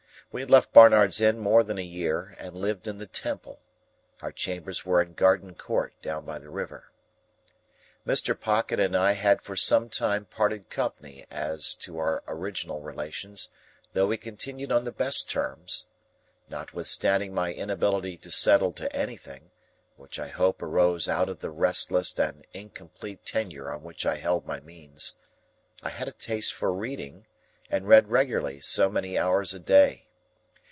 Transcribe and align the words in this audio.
We 0.33 0.39
had 0.39 0.49
left 0.49 0.71
Barnard's 0.71 1.19
Inn 1.19 1.39
more 1.39 1.61
than 1.61 1.77
a 1.77 1.83
year, 1.83 2.37
and 2.39 2.55
lived 2.55 2.87
in 2.87 2.99
the 2.99 3.05
Temple. 3.05 3.59
Our 4.21 4.31
chambers 4.31 4.85
were 4.85 5.01
in 5.01 5.11
Garden 5.11 5.55
court, 5.55 5.93
down 6.01 6.23
by 6.23 6.39
the 6.39 6.49
river. 6.49 6.89
Mr. 8.07 8.39
Pocket 8.39 8.79
and 8.79 8.95
I 8.95 9.11
had 9.11 9.41
for 9.41 9.57
some 9.57 9.89
time 9.89 10.23
parted 10.23 10.69
company 10.69 11.25
as 11.29 11.75
to 11.81 11.97
our 11.97 12.23
original 12.29 12.79
relations, 12.79 13.49
though 13.91 14.07
we 14.07 14.15
continued 14.15 14.71
on 14.71 14.85
the 14.85 14.93
best 14.93 15.29
terms. 15.29 15.87
Notwithstanding 16.49 17.33
my 17.33 17.51
inability 17.51 18.15
to 18.19 18.31
settle 18.31 18.71
to 18.71 18.95
anything,—which 18.95 20.17
I 20.17 20.29
hope 20.29 20.61
arose 20.61 21.09
out 21.09 21.27
of 21.27 21.39
the 21.39 21.49
restless 21.51 22.17
and 22.17 22.47
incomplete 22.53 23.25
tenure 23.25 23.69
on 23.69 23.83
which 23.83 24.05
I 24.05 24.15
held 24.15 24.45
my 24.45 24.61
means,—I 24.61 25.89
had 25.89 26.07
a 26.07 26.13
taste 26.13 26.53
for 26.53 26.71
reading, 26.71 27.25
and 27.69 27.85
read 27.85 28.07
regularly 28.07 28.61
so 28.61 28.89
many 28.89 29.17
hours 29.17 29.53
a 29.53 29.59
day. 29.59 30.07